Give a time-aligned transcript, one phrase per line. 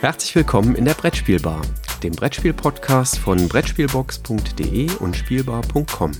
[0.00, 1.60] Herzlich willkommen in der Brettspielbar,
[2.02, 6.12] dem Brettspiel-Podcast von Brettspielbox.de und Spielbar.com.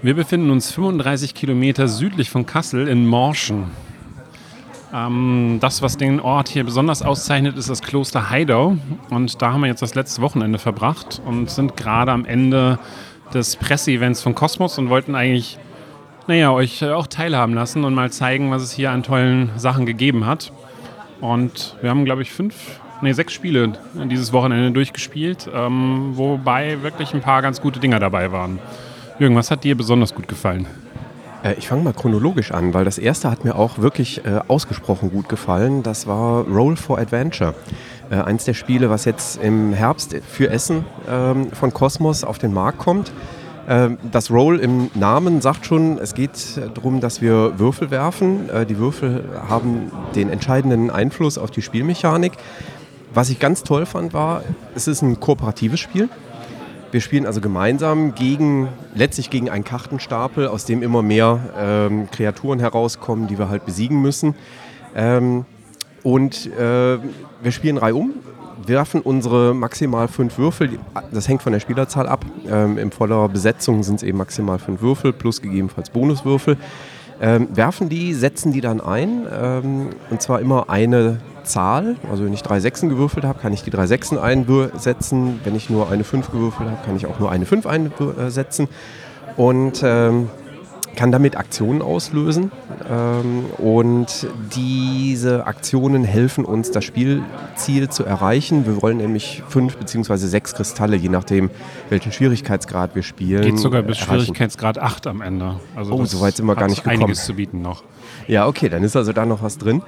[0.00, 3.70] Wir befinden uns 35 Kilometer südlich von Kassel in Morschen.
[4.94, 8.76] Ähm, das, was den Ort hier besonders auszeichnet, ist das Kloster Heidau.
[9.10, 12.78] Und da haben wir jetzt das letzte Wochenende verbracht und sind gerade am Ende
[13.34, 15.58] des Presseevents von Kosmos und wollten eigentlich,
[16.26, 20.26] naja, euch auch teilhaben lassen und mal zeigen, was es hier an tollen Sachen gegeben
[20.26, 20.52] hat.
[21.20, 27.14] Und wir haben, glaube ich, fünf, nee, sechs Spiele dieses Wochenende durchgespielt, ähm, wobei wirklich
[27.14, 28.58] ein paar ganz gute Dinger dabei waren.
[29.18, 30.66] Jürgen, was hat dir besonders gut gefallen?
[31.46, 35.10] Äh, ich fange mal chronologisch an, weil das erste hat mir auch wirklich äh, ausgesprochen
[35.10, 35.82] gut gefallen.
[35.82, 37.54] Das war Roll for Adventure.
[38.10, 42.52] Äh, eins der Spiele, was jetzt im Herbst für Essen ähm, von Cosmos auf den
[42.52, 43.12] Markt kommt.
[43.68, 48.48] Ähm, das Roll im Namen sagt schon, es geht darum, dass wir Würfel werfen.
[48.50, 52.32] Äh, die Würfel haben den entscheidenden Einfluss auf die Spielmechanik.
[53.14, 54.42] Was ich ganz toll fand, war,
[54.74, 56.08] es ist ein kooperatives Spiel.
[56.92, 62.60] Wir spielen also gemeinsam gegen, letztlich gegen einen Kartenstapel, aus dem immer mehr ähm, Kreaturen
[62.60, 64.34] herauskommen, die wir halt besiegen müssen.
[64.94, 65.44] Ähm,
[66.04, 66.98] und äh,
[67.42, 68.12] wir spielen reihum,
[68.64, 70.78] werfen unsere maximal fünf Würfel,
[71.10, 72.24] das hängt von der Spielerzahl ab.
[72.48, 76.56] Ähm, in voller Besetzung sind es eben maximal fünf Würfel plus gegebenenfalls Bonuswürfel.
[77.20, 81.96] Ähm, werfen die, setzen die dann ein, ähm, und zwar immer eine Zahl.
[82.10, 85.40] Also wenn ich drei Sechsen gewürfelt habe, kann ich die drei Sechsen einsetzen.
[85.44, 88.68] Wenn ich nur eine Fünf gewürfelt habe, kann ich auch nur eine Fünf einsetzen.
[89.36, 90.28] Und ähm,
[90.96, 92.50] kann damit Aktionen auslösen.
[92.90, 98.66] Ähm, und diese Aktionen helfen uns, das Spielziel zu erreichen.
[98.66, 100.16] Wir wollen nämlich fünf bzw.
[100.16, 101.50] sechs Kristalle, je nachdem,
[101.90, 103.42] welchen Schwierigkeitsgrad wir spielen.
[103.42, 104.24] Geht sogar bis erreichen.
[104.24, 105.60] Schwierigkeitsgrad 8 am Ende.
[105.76, 107.02] Also oh, so weit sind wir gar nicht gekommen.
[107.02, 107.84] einiges zu bieten noch.
[108.26, 109.82] Ja, okay, dann ist also da noch was drin.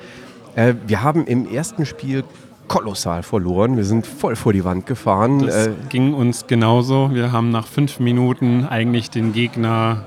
[0.54, 2.24] Äh, wir haben im ersten Spiel
[2.68, 3.76] kolossal verloren.
[3.76, 5.46] Wir sind voll vor die Wand gefahren.
[5.46, 7.10] Das äh, ging uns genauso.
[7.12, 10.04] Wir haben nach fünf Minuten eigentlich den Gegner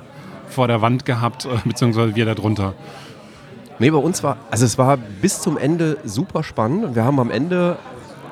[0.51, 2.73] vor der Wand gehabt, äh, beziehungsweise wir da drunter.
[3.79, 6.95] Nee, bei uns war, also es war bis zum Ende super spannend.
[6.95, 7.77] Wir haben am Ende,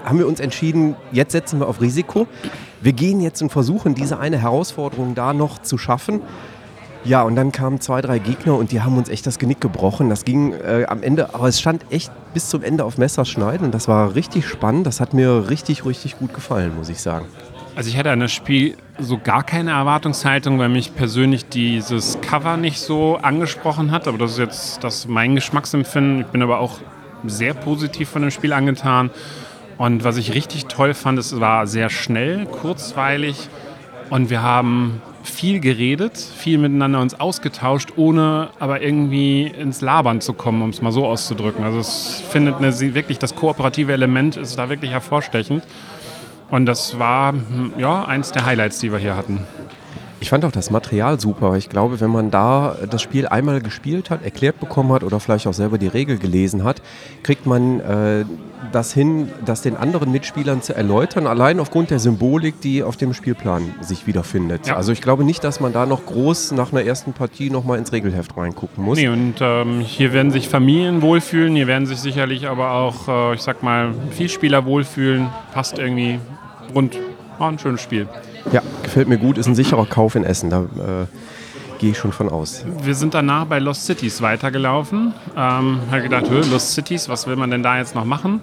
[0.06, 2.28] haben wir uns entschieden, jetzt setzen wir auf Risiko.
[2.81, 6.22] Wir gehen jetzt und versuchen, diese eine Herausforderung da noch zu schaffen.
[7.06, 10.09] Ja, und dann kamen zwei, drei Gegner und die haben uns echt das Genick gebrochen.
[10.09, 13.74] Das ging äh, am Ende, aber es stand echt bis zum Ende auf Messerschneiden und
[13.74, 14.86] das war richtig spannend.
[14.86, 17.25] Das hat mir richtig, richtig gut gefallen, muss ich sagen.
[17.79, 22.57] Also ich hatte an das Spiel so gar keine Erwartungshaltung, weil mich persönlich dieses Cover
[22.57, 24.06] nicht so angesprochen hat.
[24.09, 26.19] Aber das ist jetzt das mein Geschmacksempfinden.
[26.19, 26.79] Ich bin aber auch
[27.25, 29.12] sehr positiv von dem Spiel angetan.
[29.78, 33.47] Und was ich richtig toll fand, es war sehr schnell, kurzweilig
[34.09, 40.34] und wir haben viel geredet, viel miteinander uns ausgetauscht, ohne aber irgendwie ins Labern zu
[40.34, 41.63] kommen, um es mal so auszudrücken.
[41.63, 45.63] Also es findet eine, wirklich das kooperative Element ist da wirklich hervorstechend.
[46.49, 49.45] Und das war hm, ja eins der Highlights, die wir hier hatten.
[50.21, 51.55] Ich fand auch das Material super.
[51.55, 55.47] Ich glaube, wenn man da das Spiel einmal gespielt hat, erklärt bekommen hat oder vielleicht
[55.47, 56.81] auch selber die Regel gelesen hat,
[57.23, 58.25] kriegt man äh,
[58.73, 63.13] das hin, das den anderen Mitspielern zu erläutern, allein aufgrund der Symbolik, die auf dem
[63.13, 64.67] Spielplan sich wiederfindet.
[64.67, 64.75] Ja.
[64.75, 67.93] Also ich glaube nicht, dass man da noch groß nach einer ersten Partie nochmal ins
[67.93, 68.97] Regelheft reingucken muss.
[68.97, 73.35] Nee, und ähm, hier werden sich Familien wohlfühlen, hier werden sich sicherlich aber auch, äh,
[73.35, 75.29] ich sag mal, Vielspieler wohlfühlen.
[75.53, 76.19] Passt irgendwie
[76.74, 76.97] rund.
[77.38, 78.07] War ein schönes Spiel.
[78.52, 80.50] Ja, gefällt mir gut, ist ein sicherer Kauf in Essen.
[80.50, 81.06] Da äh,
[81.80, 82.66] gehe ich schon von aus.
[82.84, 85.13] Wir sind danach bei Lost Cities weitergelaufen.
[85.35, 88.41] Ähm, habe gedacht, Lost Cities, was will man denn da jetzt noch machen?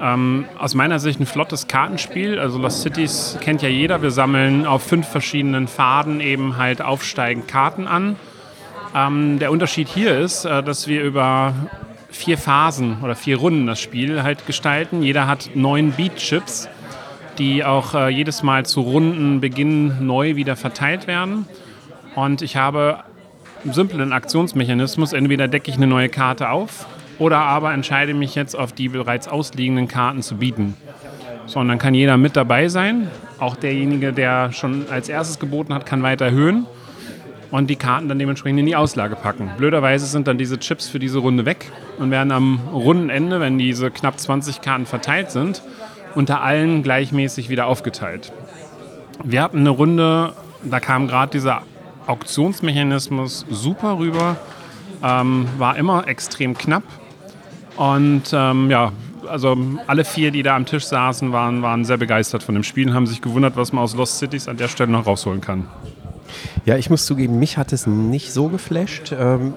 [0.00, 2.38] Ähm, aus meiner Sicht ein flottes Kartenspiel.
[2.38, 4.02] Also Lost Cities kennt ja jeder.
[4.02, 8.16] Wir sammeln auf fünf verschiedenen Pfaden eben halt aufsteigend Karten an.
[8.94, 11.54] Ähm, der Unterschied hier ist, äh, dass wir über
[12.10, 15.02] vier Phasen oder vier Runden das Spiel halt gestalten.
[15.02, 16.68] Jeder hat neun Beat-Chips
[17.38, 21.46] die auch äh, jedes Mal zu Rundenbeginn neu wieder verteilt werden.
[22.14, 23.00] Und ich habe
[23.62, 25.12] einen simplen Aktionsmechanismus.
[25.12, 26.86] Entweder decke ich eine neue Karte auf
[27.18, 30.76] oder aber entscheide mich jetzt auf die bereits ausliegenden Karten zu bieten.
[31.46, 33.08] So, und dann kann jeder mit dabei sein.
[33.38, 36.66] Auch derjenige, der schon als erstes geboten hat, kann weiter erhöhen
[37.50, 39.50] und die Karten dann dementsprechend in die Auslage packen.
[39.56, 43.92] Blöderweise sind dann diese Chips für diese Runde weg und werden am Rundenende, wenn diese
[43.92, 45.62] knapp 20 Karten verteilt sind,
[46.14, 48.32] unter allen gleichmäßig wieder aufgeteilt.
[49.22, 50.32] Wir hatten eine Runde,
[50.62, 51.62] da kam gerade dieser
[52.06, 54.36] Auktionsmechanismus super rüber,
[55.02, 56.84] ähm, war immer extrem knapp
[57.76, 58.92] und ähm, ja,
[59.28, 59.56] also
[59.86, 62.94] alle vier, die da am Tisch saßen, waren, waren sehr begeistert von dem Spiel und
[62.94, 65.66] haben sich gewundert, was man aus Lost Cities an der Stelle noch rausholen kann.
[66.64, 69.12] Ja, ich muss zugeben, mich hat es nicht so geflasht.
[69.18, 69.54] Ähm,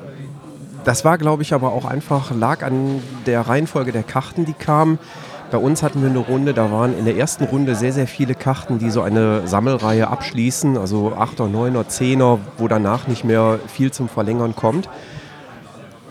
[0.83, 4.99] das war, glaube ich, aber auch einfach, lag an der Reihenfolge der Karten, die kamen.
[5.49, 8.35] Bei uns hatten wir eine Runde, da waren in der ersten Runde sehr, sehr viele
[8.35, 13.91] Karten, die so eine Sammelreihe abschließen, also 8er, 9er, 10er, wo danach nicht mehr viel
[13.91, 14.89] zum Verlängern kommt.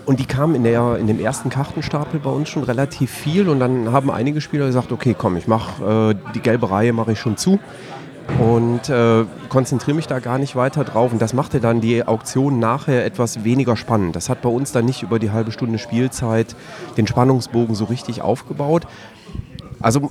[0.07, 3.61] Und die kamen in, der, in dem ersten Kartenstapel bei uns schon relativ viel und
[3.61, 7.19] dann haben einige Spieler gesagt, okay, komm, ich mache äh, die gelbe Reihe mache ich
[7.19, 7.59] schon zu
[8.39, 11.13] und äh, konzentriere mich da gar nicht weiter drauf.
[11.13, 14.17] Und das machte dann die Auktion nachher etwas weniger spannend.
[14.17, 16.55] Das hat bei uns dann nicht über die halbe Stunde Spielzeit
[16.97, 18.87] den Spannungsbogen so richtig aufgebaut.
[19.87, 20.11] Also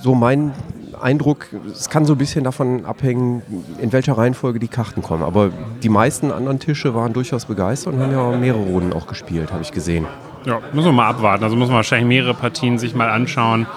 [0.00, 0.52] so mein
[1.00, 3.42] Eindruck, es kann so ein bisschen davon abhängen,
[3.78, 5.22] in welcher Reihenfolge die Karten kommen.
[5.22, 9.52] Aber die meisten anderen Tische waren durchaus begeistert und haben ja mehrere Runden auch gespielt,
[9.52, 10.06] habe ich gesehen.
[10.44, 11.44] Ja, müssen wir mal abwarten.
[11.44, 13.68] Also muss man wahrscheinlich mehrere Partien sich mal anschauen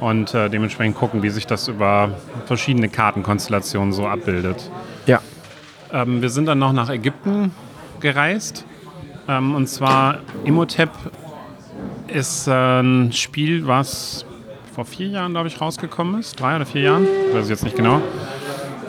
[0.00, 2.10] und äh, dementsprechend gucken, wie sich das über
[2.44, 4.70] verschiedene Kartenkonstellationen so abbildet.
[5.06, 5.20] Ja.
[5.94, 7.52] Ähm, wir sind dann noch nach Ägypten
[8.00, 8.66] gereist.
[9.28, 10.90] Ähm, und zwar Imhotep
[12.06, 14.26] ist äh, ein Spiel, was
[14.74, 16.38] vor vier Jahren, glaube ich, rausgekommen ist.
[16.38, 18.00] Drei oder vier Jahren, weiß ich jetzt nicht genau.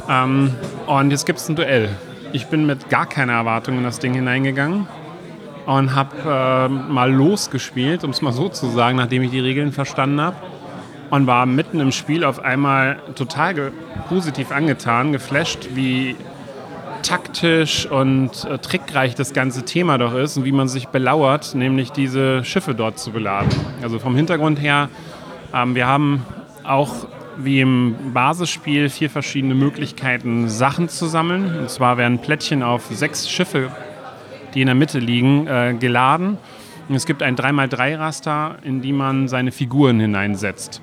[0.09, 0.53] Ähm,
[0.87, 1.89] und jetzt gibt es ein Duell.
[2.33, 4.87] Ich bin mit gar keiner Erwartung in das Ding hineingegangen
[5.65, 9.71] und habe äh, mal losgespielt, um es mal so zu sagen, nachdem ich die Regeln
[9.71, 10.37] verstanden habe.
[11.09, 13.73] Und war mitten im Spiel auf einmal total
[14.07, 16.15] positiv angetan, geflasht, wie
[17.03, 21.91] taktisch und äh, trickreich das ganze Thema doch ist und wie man sich belauert, nämlich
[21.91, 23.49] diese Schiffe dort zu beladen.
[23.81, 24.89] Also vom Hintergrund her
[25.53, 26.25] ähm, wir haben
[26.63, 27.07] auch
[27.37, 31.59] wie im Basisspiel vier verschiedene Möglichkeiten, Sachen zu sammeln.
[31.59, 33.71] Und zwar werden Plättchen auf sechs Schiffe,
[34.53, 36.37] die in der Mitte liegen, äh, geladen.
[36.89, 40.81] Und es gibt ein 3x3-Raster, in die man seine Figuren hineinsetzt.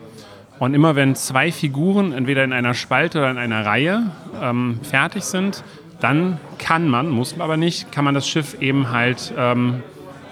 [0.59, 4.11] Und immer wenn zwei Figuren entweder in einer Spalte oder in einer Reihe
[4.41, 5.63] ähm, fertig sind,
[6.01, 9.83] dann kann man, muss man aber nicht, kann man das Schiff eben halt ähm,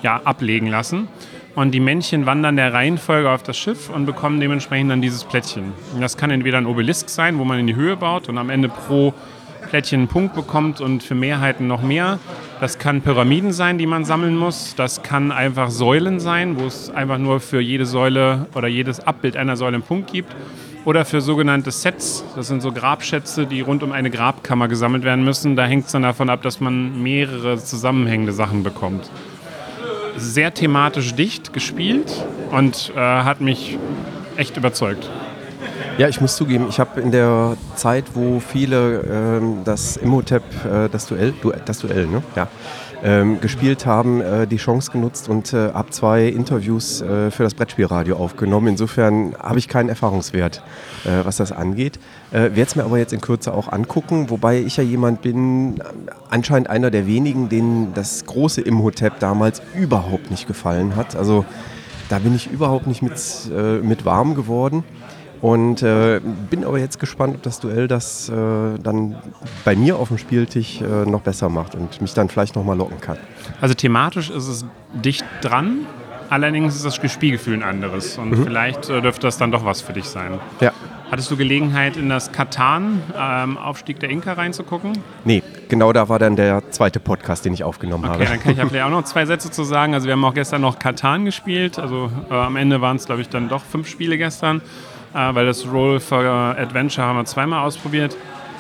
[0.03, 1.09] ja, ablegen lassen.
[1.57, 5.73] Und die Männchen wandern der Reihenfolge auf das Schiff und bekommen dementsprechend dann dieses Plättchen.
[5.95, 8.51] Und das kann entweder ein Obelisk sein, wo man in die Höhe baut und am
[8.51, 9.15] Ende pro
[9.71, 12.19] Plättchen einen Punkt bekommt und für Mehrheiten noch mehr.
[12.61, 14.75] Das kann Pyramiden sein, die man sammeln muss.
[14.77, 19.39] Das kann einfach Säulen sein, wo es einfach nur für jede Säule oder jedes Abbild
[19.39, 20.37] einer Säule einen Punkt gibt.
[20.85, 22.23] Oder für sogenannte Sets.
[22.37, 25.57] Das sind so Grabschätze, die rund um eine Grabkammer gesammelt werden müssen.
[25.57, 29.11] Da hängt es dann davon ab, dass man mehrere zusammenhängende Sachen bekommt
[30.17, 33.79] sehr thematisch dicht gespielt und äh, hat mich
[34.37, 35.11] echt überzeugt.
[35.99, 40.89] Ja, ich muss zugeben, ich habe in der Zeit, wo viele ähm, das Imhotep, äh,
[40.91, 42.23] das Duell, du, das Duell, ne?
[42.35, 42.49] Ja,
[43.03, 47.55] ähm, gespielt haben, äh, die Chance genutzt und äh, habe zwei Interviews äh, für das
[47.55, 48.69] Brettspielradio aufgenommen.
[48.69, 50.63] Insofern habe ich keinen Erfahrungswert,
[51.05, 51.99] äh, was das angeht.
[52.31, 55.83] Äh, Werde es mir aber jetzt in Kürze auch angucken, wobei ich ja jemand bin,
[56.31, 61.17] anscheinend einer der wenigen, denen das große Imhotep damals überhaupt nicht gefallen hat.
[61.17, 61.45] Also
[62.09, 63.13] da bin ich überhaupt nicht mit,
[63.55, 64.85] äh, mit warm geworden.
[65.47, 66.21] Und äh,
[66.51, 68.33] bin aber jetzt gespannt, ob das Duell das äh,
[68.83, 69.15] dann
[69.65, 73.01] bei mir auf dem Spieltisch äh, noch besser macht und mich dann vielleicht nochmal locken
[73.01, 73.17] kann.
[73.61, 75.87] Also thematisch ist es dicht dran,
[76.31, 78.19] allerdings ist das Spielgefühl ein anderes.
[78.19, 78.43] Und mhm.
[78.43, 80.41] vielleicht äh, dürfte das dann doch was für dich sein.
[80.59, 80.73] Ja.
[81.13, 84.99] Hattest du Gelegenheit, in das Katan ähm, Aufstieg der Inka reinzugucken?
[85.25, 88.25] Nee, genau da war dann der zweite Podcast, den ich aufgenommen okay, habe.
[88.25, 89.95] Okay, dann kann ich ja vielleicht auch noch zwei Sätze zu sagen.
[89.95, 91.79] Also wir haben auch gestern noch Katan gespielt.
[91.79, 94.61] Also äh, am Ende waren es, glaube ich, dann doch fünf Spiele gestern
[95.13, 98.17] weil das Roll for Adventure haben wir zweimal ausprobiert.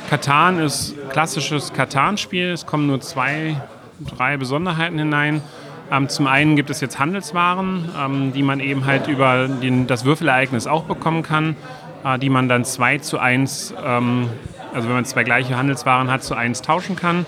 [0.08, 2.52] Katan ist klassisches Katan-Spiel.
[2.52, 3.60] Es kommen nur zwei,
[4.00, 5.42] drei Besonderheiten hinein.
[5.90, 10.04] Ähm, zum einen gibt es jetzt Handelswaren, ähm, die man eben halt über den, das
[10.04, 11.56] Würfelereignis auch bekommen kann,
[12.04, 14.28] äh, die man dann 2 zu 1, ähm,
[14.74, 17.24] also wenn man zwei gleiche Handelswaren hat, zu 1 tauschen kann.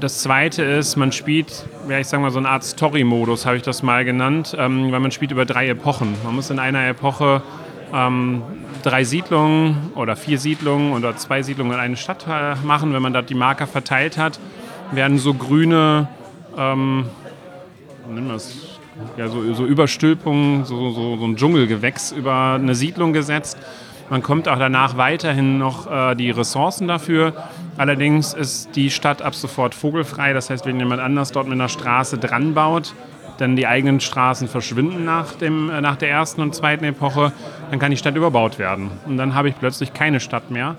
[0.00, 3.62] Das zweite ist, man spielt, ja, ich sage mal, so eine Art Story-Modus, habe ich
[3.62, 6.14] das mal genannt, ähm, weil man spielt über drei Epochen.
[6.22, 7.42] Man muss in einer Epoche
[7.92, 8.42] ähm,
[8.84, 12.92] drei Siedlungen oder vier Siedlungen oder zwei Siedlungen in eine Stadt äh, machen.
[12.92, 14.38] Wenn man da die Marker verteilt hat,
[14.92, 16.06] werden so grüne,
[16.56, 17.06] ähm,
[19.16, 23.58] ja, so, so Überstülpungen, so, so, so ein Dschungelgewächs über eine Siedlung gesetzt.
[24.10, 27.32] Man kommt auch danach weiterhin noch äh, die Ressourcen dafür.
[27.78, 30.32] Allerdings ist die Stadt ab sofort vogelfrei.
[30.32, 32.92] Das heißt, wenn jemand anders dort mit einer Straße dran baut,
[33.38, 37.32] dann die eigenen Straßen verschwinden nach, dem, äh, nach der ersten und zweiten Epoche,
[37.70, 38.90] dann kann die Stadt überbaut werden.
[39.06, 40.76] Und dann habe ich plötzlich keine Stadt mehr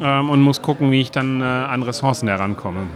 [0.00, 2.86] ähm, und muss gucken, wie ich dann äh, an Ressourcen herankomme.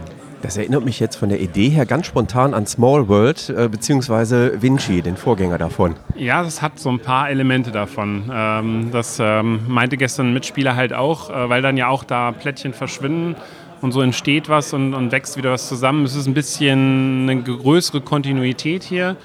[0.41, 4.61] Das erinnert mich jetzt von der Idee her ganz spontan an Small World äh, bzw.
[4.61, 5.95] Vinci, den Vorgänger davon.
[6.15, 8.31] Ja, das hat so ein paar Elemente davon.
[8.33, 12.31] Ähm, das ähm, meinte gestern ein Mitspieler halt auch, äh, weil dann ja auch da
[12.31, 13.35] Plättchen verschwinden
[13.81, 16.05] und so entsteht was und, und wächst wieder was zusammen.
[16.05, 19.17] Es ist ein bisschen eine größere Kontinuität hier,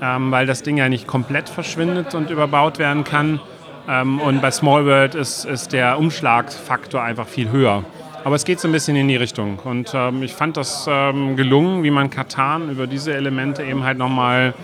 [0.00, 3.40] ähm, weil das Ding ja nicht komplett verschwindet und überbaut werden kann.
[3.88, 7.84] Ähm, und bei Small World ist, ist der Umschlagsfaktor einfach viel höher.
[8.24, 9.58] Aber es geht so ein bisschen in die Richtung.
[9.64, 13.98] Und ähm, ich fand das ähm, gelungen, wie man Katan über diese Elemente eben halt
[13.98, 14.54] nochmal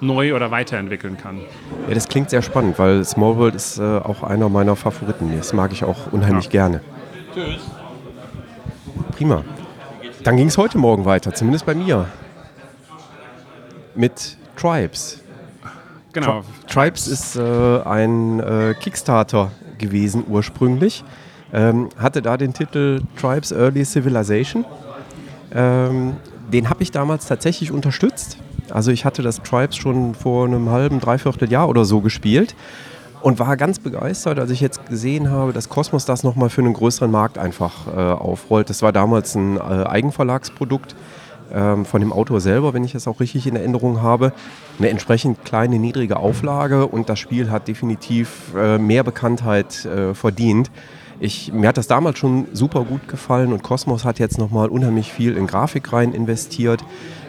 [0.00, 1.40] neu oder weiterentwickeln kann.
[1.88, 5.36] Ja, das klingt sehr spannend, weil Small World ist äh, auch einer meiner Favoriten.
[5.36, 6.50] Das mag ich auch unheimlich ja.
[6.50, 6.80] gerne.
[7.34, 7.60] Tschüss.
[9.12, 9.44] Prima.
[10.22, 12.06] Dann ging es heute Morgen weiter, zumindest bei mir.
[13.94, 15.22] Mit Tribes.
[16.12, 16.42] Genau.
[16.68, 21.04] Tri Tribes ist äh, ein äh, Kickstarter gewesen ursprünglich.
[21.52, 24.64] Ähm, hatte da den Titel Tribes Early Civilization.
[25.54, 26.16] Ähm,
[26.52, 28.38] den habe ich damals tatsächlich unterstützt.
[28.70, 32.54] Also ich hatte das Tribes schon vor einem halben, dreiviertel Jahr oder so gespielt
[33.22, 36.74] und war ganz begeistert, als ich jetzt gesehen habe, dass Cosmos das nochmal für einen
[36.74, 38.70] größeren Markt einfach äh, aufrollt.
[38.70, 40.94] Das war damals ein äh, Eigenverlagsprodukt
[41.52, 44.32] ähm, von dem Autor selber, wenn ich es auch richtig in Erinnerung habe.
[44.78, 50.70] Eine entsprechend kleine, niedrige Auflage und das Spiel hat definitiv äh, mehr Bekanntheit äh, verdient.
[51.20, 55.12] Ich, mir hat das damals schon super gut gefallen und Cosmos hat jetzt nochmal unheimlich
[55.12, 56.84] viel in Grafik rein investiert,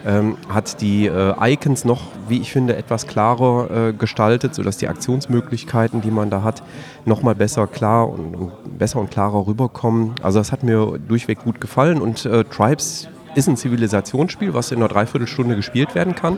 [0.05, 4.87] ähm, hat die äh, Icons noch, wie ich finde, etwas klarer äh, gestaltet, sodass die
[4.87, 6.61] Aktionsmöglichkeiten, die man da hat,
[7.05, 10.13] nochmal besser klar und, und, besser und klarer rüberkommen.
[10.21, 14.77] Also das hat mir durchweg gut gefallen und äh, Tribes ist ein Zivilisationsspiel, was in
[14.77, 16.37] einer Dreiviertelstunde gespielt werden kann.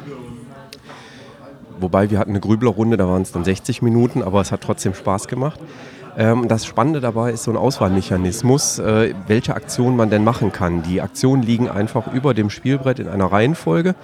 [1.81, 4.93] Wobei wir hatten eine Grüblerrunde, da waren es dann 60 Minuten, aber es hat trotzdem
[4.93, 5.59] Spaß gemacht.
[6.17, 10.83] Ähm, das Spannende dabei ist so ein Auswahlmechanismus, äh, welche Aktionen man denn machen kann.
[10.83, 13.95] Die Aktionen liegen einfach über dem Spielbrett in einer Reihenfolge.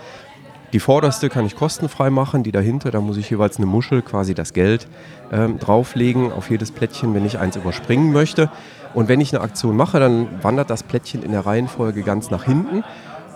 [0.73, 4.33] Die vorderste kann ich kostenfrei machen, die dahinter, da muss ich jeweils eine Muschel, quasi
[4.33, 4.87] das Geld,
[5.31, 8.49] ähm, drauflegen auf jedes Plättchen, wenn ich eins überspringen möchte.
[8.93, 12.43] Und wenn ich eine Aktion mache, dann wandert das Plättchen in der Reihenfolge ganz nach
[12.43, 12.83] hinten.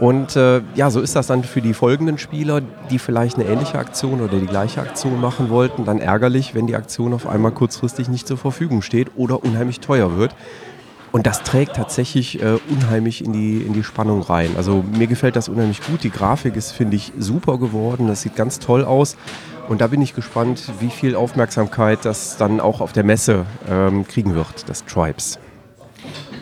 [0.02, 3.78] Und äh, ja, so ist das dann für die folgenden Spieler, die vielleicht eine ähnliche
[3.78, 8.10] Aktion oder die gleiche Aktion machen wollten, dann ärgerlich, wenn die Aktion auf einmal kurzfristig
[8.10, 10.36] nicht zur Verfügung steht oder unheimlich teuer wird.
[11.12, 14.50] Und das trägt tatsächlich äh, unheimlich in die, in die Spannung rein.
[14.58, 16.04] Also mir gefällt das unheimlich gut.
[16.04, 18.08] Die Grafik ist, finde ich, super geworden.
[18.08, 19.18] Das sieht ganz toll aus.
[19.70, 24.08] Und da bin ich gespannt, wie viel Aufmerksamkeit das dann auch auf der Messe ähm,
[24.08, 25.38] kriegen wird, das Tribes.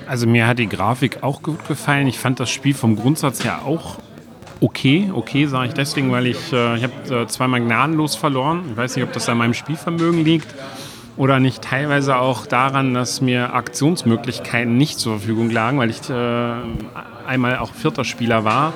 [0.09, 2.07] Also mir hat die Grafik auch gut gefallen.
[2.07, 3.99] Ich fand das Spiel vom Grundsatz her auch
[4.59, 5.11] okay.
[5.13, 8.63] Okay sage ich deswegen, weil ich, äh, ich habe äh, zweimal gnadenlos verloren.
[8.71, 10.47] Ich weiß nicht, ob das an meinem Spielvermögen liegt
[11.15, 16.53] oder nicht teilweise auch daran, dass mir Aktionsmöglichkeiten nicht zur Verfügung lagen, weil ich äh,
[17.27, 18.73] einmal auch vierter Spieler war.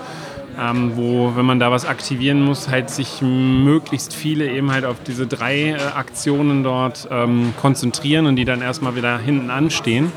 [0.62, 4.98] Ähm, wo, wenn man da was aktivieren muss, halt sich möglichst viele eben halt auf
[5.02, 10.12] diese drei äh, Aktionen dort ähm, konzentrieren und die dann erstmal wieder hinten anstehen.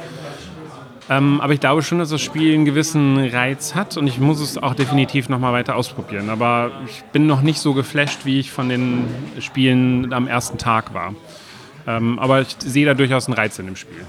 [1.08, 4.40] Ähm, aber ich glaube schon, dass das Spiel einen gewissen Reiz hat und ich muss
[4.40, 6.30] es auch definitiv nochmal weiter ausprobieren.
[6.30, 9.06] Aber ich bin noch nicht so geflasht, wie ich von den
[9.40, 11.14] Spielen am ersten Tag war.
[11.86, 14.04] Ähm, aber ich sehe da durchaus einen Reiz in dem Spiel.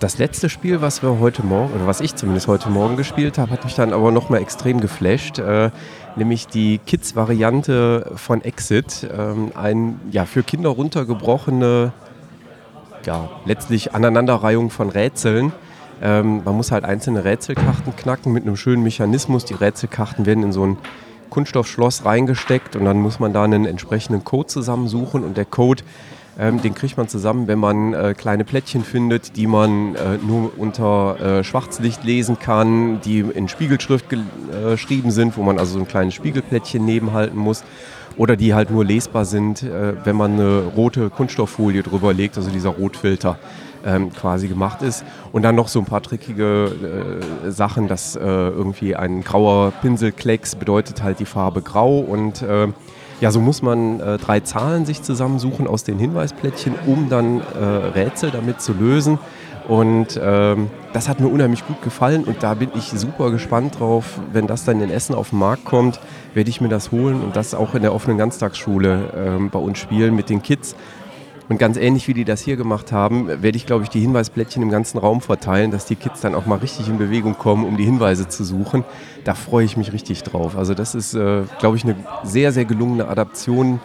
[0.00, 3.52] Das letzte Spiel, was wir heute Morgen, oder was ich zumindest heute Morgen gespielt habe,
[3.52, 5.38] hat mich dann aber nochmal extrem geflasht.
[5.38, 5.70] Äh,
[6.16, 9.08] nämlich die Kids-Variante von Exit.
[9.16, 11.92] Ähm, ein ja, für Kinder runtergebrochene
[13.06, 15.52] ja, letztlich Aneinanderreihung von Rätseln.
[16.02, 19.44] Ähm, man muss halt einzelne Rätselkarten knacken mit einem schönen Mechanismus.
[19.44, 20.78] Die Rätselkarten werden in so ein
[21.30, 25.82] Kunststoffschloss reingesteckt und dann muss man da einen entsprechenden Code zusammensuchen und der Code,
[26.38, 30.52] ähm, den kriegt man zusammen, wenn man äh, kleine Plättchen findet, die man äh, nur
[30.56, 34.18] unter äh, Schwarzlicht lesen kann, die in Spiegelschrift äh,
[34.70, 37.64] geschrieben sind, wo man also so ein kleines Spiegelplättchen nebenhalten muss
[38.16, 42.50] oder die halt nur lesbar sind, äh, wenn man eine rote Kunststofffolie drüber legt, also
[42.50, 43.38] dieser Rotfilter
[43.84, 45.04] ähm, quasi gemacht ist.
[45.32, 50.54] Und dann noch so ein paar trickige äh, Sachen, dass äh, irgendwie ein grauer Pinselklecks
[50.54, 52.68] bedeutet halt die Farbe grau und äh,
[53.22, 57.64] ja, so muss man äh, drei Zahlen sich zusammensuchen aus den Hinweisplättchen, um dann äh,
[57.64, 59.20] Rätsel damit zu lösen.
[59.68, 64.18] Und ähm, das hat mir unheimlich gut gefallen und da bin ich super gespannt drauf.
[64.32, 66.00] Wenn das dann in Essen auf den Markt kommt,
[66.34, 69.78] werde ich mir das holen und das auch in der offenen Ganztagsschule ähm, bei uns
[69.78, 70.74] spielen mit den Kids.
[71.52, 74.62] Und ganz ähnlich wie die das hier gemacht haben, werde ich, glaube ich, die Hinweisplättchen
[74.62, 77.76] im ganzen Raum verteilen, dass die Kids dann auch mal richtig in Bewegung kommen, um
[77.76, 78.84] die Hinweise zu suchen.
[79.24, 80.56] Da freue ich mich richtig drauf.
[80.56, 83.80] Also das ist, äh, glaube ich, eine sehr, sehr gelungene Adaption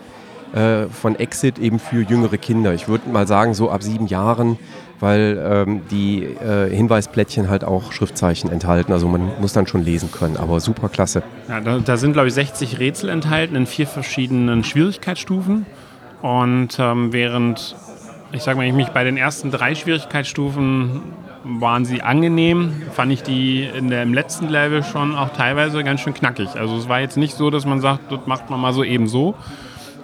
[0.53, 2.73] äh, von Exit eben für jüngere Kinder.
[2.73, 4.57] Ich würde mal sagen, so ab sieben Jahren,
[5.01, 8.93] weil ähm, die äh, Hinweisplättchen halt auch Schriftzeichen enthalten.
[8.93, 11.21] Also man muss dann schon lesen können, aber super klasse.
[11.49, 15.65] Ja, da, da sind, glaube ich, 60 Rätsel enthalten in vier verschiedenen Schwierigkeitsstufen.
[16.21, 17.75] Und ähm, während,
[18.31, 21.01] ich sage mal, ich mich bei den ersten drei Schwierigkeitsstufen
[21.43, 26.01] waren sie angenehm, fand ich die in der, im letzten Level schon auch teilweise ganz
[26.01, 26.55] schön knackig.
[26.55, 29.07] Also es war jetzt nicht so, dass man sagt, das macht man mal so eben
[29.07, 29.35] so.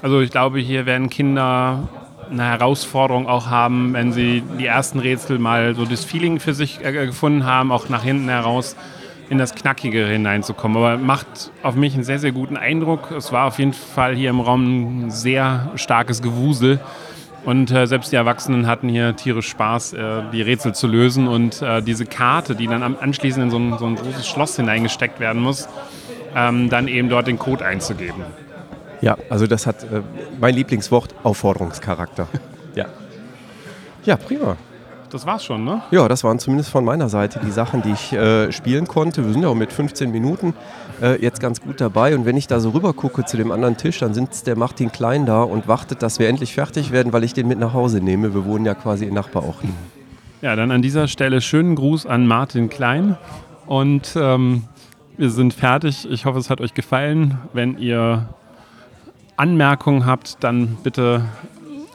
[0.02, 1.90] Also ich glaube, hier werden Kinder
[2.32, 6.84] eine Herausforderung auch haben, wenn sie die ersten Rätsel mal so das Feeling für sich
[6.84, 8.76] äh, gefunden haben, auch nach hinten heraus
[9.30, 10.78] in das Knackige hineinzukommen.
[10.78, 13.12] Aber macht auf mich einen sehr, sehr guten Eindruck.
[13.12, 16.80] Es war auf jeden Fall hier im Raum ein sehr starkes Gewusel.
[17.46, 21.28] Und äh, selbst die Erwachsenen hatten hier tierisch Spaß, äh, die Rätsel zu lösen.
[21.28, 25.20] Und äh, diese Karte, die dann anschließend in so ein, so ein großes Schloss hineingesteckt
[25.20, 25.68] werden muss,
[26.36, 28.24] ähm, dann eben dort den Code einzugeben.
[29.02, 30.02] Ja, also das hat äh,
[30.40, 32.28] mein Lieblingswort Aufforderungscharakter.
[32.76, 32.86] ja.
[34.06, 34.58] Ja, prima.
[35.14, 35.84] Das war's schon, ne?
[35.92, 39.24] Ja, das waren zumindest von meiner Seite die Sachen, die ich äh, spielen konnte.
[39.24, 40.56] Wir sind ja auch mit 15 Minuten
[41.04, 42.16] äh, jetzt ganz gut dabei.
[42.16, 44.92] Und wenn ich da so rüber gucke zu dem anderen Tisch, dann sitzt der Martin
[44.92, 48.02] Klein da und wartet, dass wir endlich fertig werden, weil ich den mit nach Hause
[48.02, 48.34] nehme.
[48.34, 49.70] Wir wohnen ja quasi in Nachbarorten.
[50.42, 53.16] Ja, dann an dieser Stelle schönen Gruß an Martin Klein.
[53.68, 54.64] Und ähm,
[55.18, 56.10] wir sind fertig.
[56.10, 57.38] Ich hoffe, es hat euch gefallen.
[57.54, 58.30] Wenn ihr
[59.38, 61.26] Anmerkungen habt, dann bitte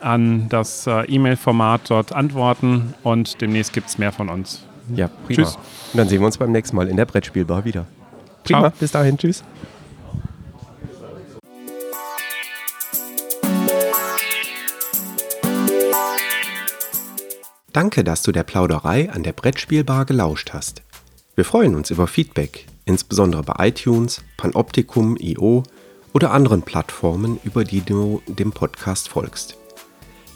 [0.03, 4.65] an das äh, E-Mail-Format dort antworten und demnächst gibt es mehr von uns.
[4.95, 5.45] Ja, prima.
[5.45, 5.57] Tschüss.
[5.93, 7.87] Und dann sehen wir uns beim nächsten Mal in der Brettspielbar wieder.
[8.45, 8.73] Prima, Ciao.
[8.79, 9.45] bis dahin, tschüss.
[17.73, 20.83] Danke, dass du der Plauderei an der Brettspielbar gelauscht hast.
[21.37, 25.63] Wir freuen uns über Feedback, insbesondere bei iTunes, Panoptikum, IO
[26.13, 29.58] oder anderen Plattformen, über die du dem Podcast folgst.